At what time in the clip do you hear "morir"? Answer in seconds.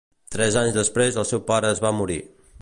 1.99-2.19